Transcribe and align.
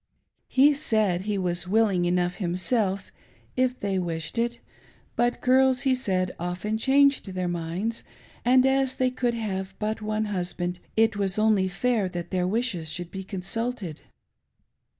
He 0.47 0.73
said 0.73 1.21
he 1.21 1.37
was 1.37 1.67
willing 1.67 2.05
enough 2.05 2.37
himselfy 2.37 3.11
if 3.55 3.79
they 3.79 3.99
wished 3.99 4.39
it; 4.39 4.57
but 5.15 5.41
girls, 5.41 5.81
he 5.81 5.93
said, 5.93 6.33
often 6.39 6.79
changed 6.79 7.27
their 7.27 7.47
minds, 7.47 8.03
and 8.43 8.65
as 8.65 8.95
they 8.95 9.11
could 9.11 9.35
have 9.35 9.75
but 9.77 10.01
one 10.01 10.25
husband, 10.33 10.79
it 10.97 11.17
was 11.17 11.37
only 11.37 11.67
fair 11.67 12.09
that 12.09 12.31
their 12.31 12.47
wishes 12.47 12.89
should 12.89 13.11
be 13.11 13.23
consulted. 13.23 14.01